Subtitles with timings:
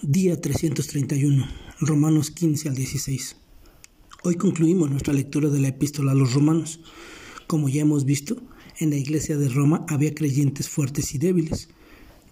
[0.00, 1.46] Día 331,
[1.78, 3.36] Romanos 15 al 16.
[4.24, 6.80] Hoy concluimos nuestra lectura de la epístola a los romanos.
[7.46, 8.42] Como ya hemos visto,
[8.80, 11.68] en la iglesia de Roma había creyentes fuertes y débiles.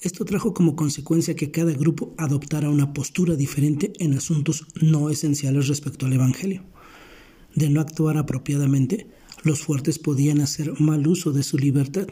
[0.00, 5.68] Esto trajo como consecuencia que cada grupo adoptara una postura diferente en asuntos no esenciales
[5.68, 6.64] respecto al Evangelio.
[7.54, 9.06] De no actuar apropiadamente,
[9.44, 12.08] los fuertes podían hacer mal uso de su libertad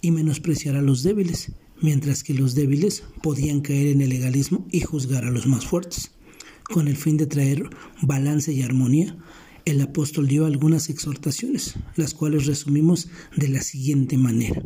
[0.00, 4.80] y menospreciar a los débiles, mientras que los débiles podían caer en el legalismo y
[4.80, 6.10] juzgar a los más fuertes.
[6.64, 7.70] Con el fin de traer
[8.02, 9.16] balance y armonía,
[9.66, 14.62] el apóstol dio algunas exhortaciones, las cuales resumimos de la siguiente manera.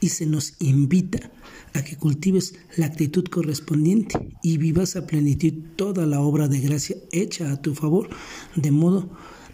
[0.00, 1.30] Y se nos invita
[1.72, 6.96] a que cultives la actitud correspondiente y vivas a plenitud toda la obra de gracia
[7.12, 8.10] hecha a tu favor,
[8.56, 9.10] de modo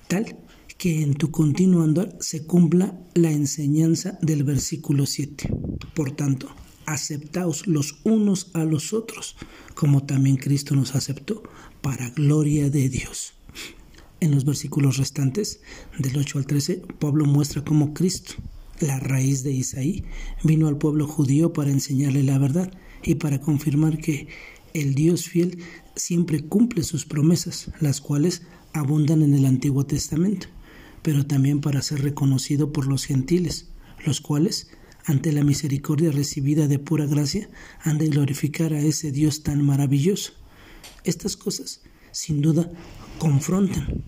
[0.09, 0.39] tal
[0.79, 5.49] que en tu continuo andar se cumpla la enseñanza del versículo 7.
[5.95, 6.49] Por tanto,
[6.87, 9.37] aceptaos los unos a los otros,
[9.75, 11.43] como también Cristo nos aceptó,
[11.83, 13.35] para gloria de Dios.
[14.21, 15.61] En los versículos restantes,
[15.99, 18.35] del 8 al 13, Pablo muestra cómo Cristo,
[18.81, 20.05] la raíz de Isaí,
[20.43, 24.29] vino al pueblo judío para enseñarle la verdad y para confirmar que
[24.75, 25.59] el Dios fiel
[25.95, 28.43] siempre cumple sus promesas, las cuales
[28.73, 30.49] abundan en el Antiguo Testamento
[31.07, 33.69] pero también para ser reconocido por los gentiles,
[34.05, 34.67] los cuales,
[35.07, 37.49] ante la misericordia recibida de pura gracia,
[37.81, 40.33] han de glorificar a ese Dios tan maravilloso.
[41.05, 42.71] Estas cosas, sin duda,
[43.19, 44.05] confrontan.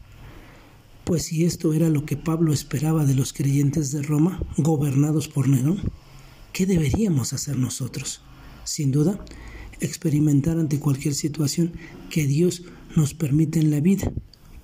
[1.05, 5.49] Pues si esto era lo que Pablo esperaba de los creyentes de Roma, gobernados por
[5.49, 5.81] Nerón,
[6.53, 8.21] ¿qué deberíamos hacer nosotros?
[8.65, 9.25] Sin duda,
[9.81, 11.73] experimentar ante cualquier situación
[12.11, 12.65] que Dios
[12.97, 14.13] nos permite en la vida,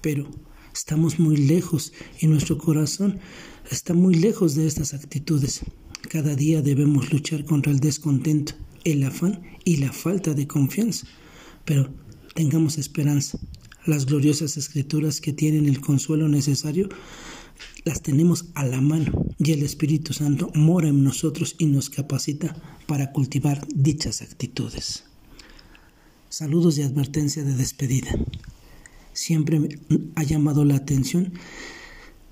[0.03, 0.29] pero
[0.75, 3.21] Estamos muy lejos y nuestro corazón
[3.71, 5.61] está muy lejos de estas actitudes.
[6.09, 11.07] Cada día debemos luchar contra el descontento, el afán y la falta de confianza.
[11.65, 11.93] Pero
[12.35, 13.39] tengamos esperanza.
[13.87, 16.89] Las gloriosas escrituras que tienen el consuelo necesario
[17.85, 22.57] las tenemos a la mano y el Espíritu Santo mora en nosotros y nos capacita
[22.87, 25.05] para cultivar dichas actitudes.
[26.29, 28.11] Saludos y advertencia de despedida
[29.15, 29.79] siempre
[30.17, 31.33] ha llamado la atención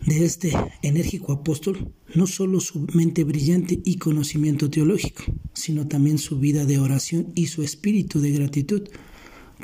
[0.06, 0.52] de este
[0.82, 5.22] enérgico apóstol, no solo su mente brillante y conocimiento teológico,
[5.54, 8.82] sino también su vida de oración y su espíritu de gratitud.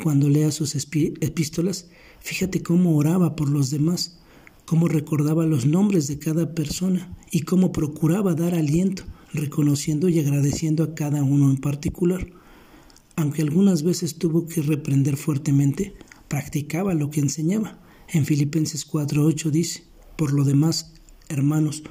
[0.03, 1.88] Cuando lea sus epístolas,
[2.21, 4.21] fíjate cómo oraba por los demás,
[4.65, 10.84] cómo recordaba los nombres de cada persona y cómo procuraba dar aliento, reconociendo y agradeciendo
[10.84, 12.28] a cada uno en particular.
[13.16, 15.94] Aunque algunas veces tuvo que reprender fuertemente,
[16.28, 17.81] practicaba lo que enseñaba.
[18.09, 19.88] En Filipenses 4:8 dice,
[20.19, 20.95] por lo demás,
[21.29, 21.84] hermanos,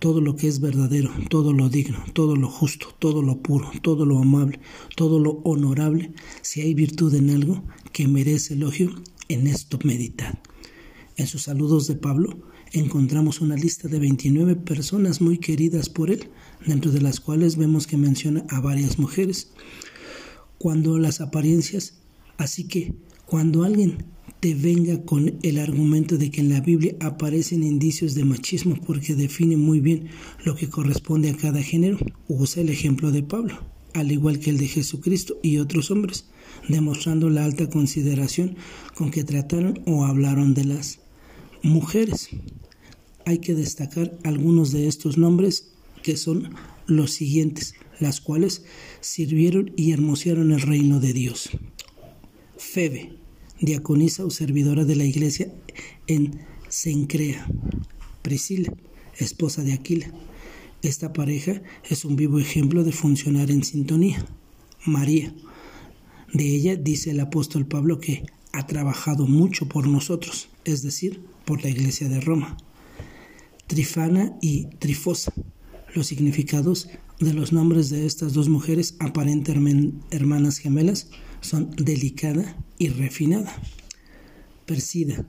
[0.00, 4.04] todo lo que es verdadero, todo lo digno, todo lo justo, todo lo puro, todo
[4.04, 4.58] lo amable,
[4.96, 6.12] todo lo honorable,
[6.42, 7.62] si hay virtud en algo
[7.92, 8.90] que merece elogio,
[9.28, 10.40] en esto meditad.
[11.16, 12.36] En sus saludos de Pablo
[12.72, 16.30] encontramos una lista de 29 personas muy queridas por él,
[16.66, 19.52] dentro de las cuales vemos que menciona a varias mujeres.
[20.58, 21.94] Cuando las apariencias,
[22.38, 24.04] así que cuando alguien
[24.40, 29.14] te venga con el argumento de que en la Biblia aparecen indicios de machismo porque
[29.14, 30.08] define muy bien
[30.44, 33.58] lo que corresponde a cada género, usa el ejemplo de Pablo,
[33.94, 36.26] al igual que el de Jesucristo y otros hombres,
[36.68, 38.56] demostrando la alta consideración
[38.94, 41.00] con que trataron o hablaron de las
[41.62, 42.28] mujeres.
[43.24, 45.72] Hay que destacar algunos de estos nombres
[46.02, 46.54] que son
[46.86, 48.64] los siguientes, las cuales
[49.00, 51.50] sirvieron y hermosearon el reino de Dios.
[52.56, 53.18] Febe,
[53.60, 55.52] diaconisa o servidora de la iglesia
[56.06, 57.46] en Sencrea.
[58.22, 58.72] Priscila,
[59.16, 60.12] esposa de Aquila.
[60.82, 64.24] Esta pareja es un vivo ejemplo de funcionar en sintonía.
[64.84, 65.34] María.
[66.32, 71.62] De ella dice el apóstol Pablo que ha trabajado mucho por nosotros, es decir, por
[71.62, 72.56] la iglesia de Roma.
[73.66, 75.32] Trifana y Trifosa.
[75.94, 76.88] Los significados
[77.20, 81.08] de los nombres de estas dos mujeres aparentemente hermanas gemelas
[81.40, 83.54] son delicada y refinada.
[84.66, 85.26] Persida,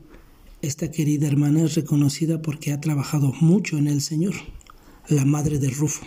[0.62, 4.36] esta querida hermana es reconocida porque ha trabajado mucho en el Señor.
[5.08, 6.06] La madre de Rufo,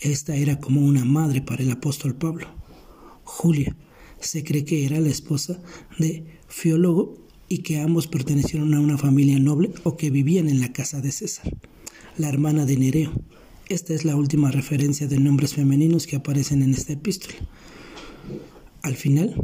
[0.00, 2.46] esta era como una madre para el apóstol Pablo.
[3.24, 3.76] Julia,
[4.20, 5.60] se cree que era la esposa
[5.98, 10.72] de Fiólogo y que ambos pertenecieron a una familia noble o que vivían en la
[10.72, 11.50] casa de César.
[12.16, 13.12] La hermana de Nereo,
[13.72, 17.34] esta es la última referencia de nombres femeninos que aparecen en esta epístola.
[18.82, 19.34] Al final,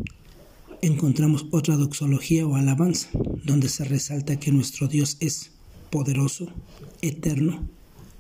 [0.82, 3.08] encontramos otra doxología o alabanza,
[3.44, 5.52] donde se resalta que nuestro Dios es
[5.90, 6.52] poderoso,
[7.00, 7.66] eterno,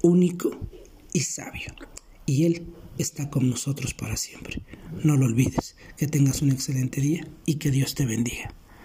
[0.00, 0.50] único
[1.12, 1.74] y sabio.
[2.24, 2.66] Y Él
[2.96, 4.62] está con nosotros para siempre.
[5.04, 8.54] No lo olvides, que tengas un excelente día y que Dios te bendiga.